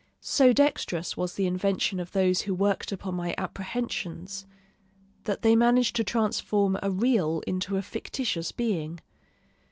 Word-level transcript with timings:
So 0.19 0.51
dexterous 0.51 1.15
was 1.15 1.35
the 1.35 1.45
invention 1.45 1.99
of 1.99 2.11
those 2.11 2.41
who 2.41 2.55
worked 2.55 2.91
upon 2.91 3.13
my 3.13 3.35
apprehensions, 3.37 4.47
that 5.25 5.43
they 5.43 5.55
managed 5.55 5.95
to 5.97 6.03
transform 6.03 6.75
a 6.81 6.89
real 6.89 7.43
into 7.45 7.77
a 7.77 7.83
fictitious 7.83 8.51
being. 8.51 8.99